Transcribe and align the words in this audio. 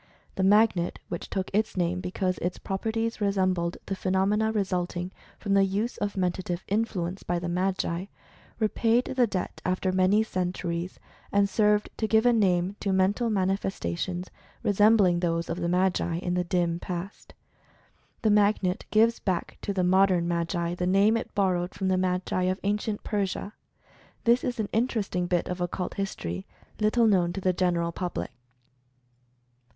The 0.33 0.41
Magnet, 0.41 0.97
which 1.09 1.29
took 1.29 1.51
its 1.53 1.77
name 1.77 1.99
because 2.01 2.39
its 2.39 2.57
properties 2.57 3.21
resembled 3.21 3.77
the 3.85 3.95
phenomena 3.95 4.51
resulting 4.51 5.11
from 5.37 5.53
the 5.53 5.63
use 5.63 5.97
of 5.97 6.15
Mentative 6.17 6.63
Influence 6.67 7.21
by 7.21 7.37
the 7.37 7.47
Magi, 7.47 8.05
repaid 8.57 9.05
the 9.15 9.27
debt 9.27 9.61
after 9.63 9.91
many 9.91 10.23
centuries, 10.23 10.97
and 11.31 11.47
served 11.47 11.87
to 11.97 12.07
give 12.07 12.25
a 12.25 12.33
name 12.33 12.75
to 12.79 12.91
mental 12.91 13.29
manifestations 13.29 14.31
resembling 14.63 15.19
those 15.19 15.51
of 15.51 15.59
the 15.59 15.69
Magi 15.69 16.17
in 16.17 16.33
the 16.33 16.43
dim 16.45 16.79
past. 16.79 17.35
The 18.23 18.31
Magnet 18.31 18.85
gives 18.89 19.19
back 19.19 19.59
to 19.61 19.71
the 19.71 19.83
modern 19.83 20.27
Magi 20.27 20.73
the 20.73 20.87
name 20.87 21.15
it 21.15 21.31
borrowed 21.35 21.75
from 21.75 21.89
the 21.89 21.97
Magi 21.97 22.41
of 22.45 22.59
Ancient 22.63 23.03
Persia. 23.03 23.53
This 24.23 24.43
is 24.43 24.59
an 24.59 24.67
interesting 24.73 25.27
bit 25.27 25.47
of 25.47 25.61
Occult 25.61 25.93
History 25.93 26.47
little 26.79 27.05
known 27.05 27.31
to 27.33 27.39
the 27.41 27.53
general 27.53 27.91
public. 27.91 28.31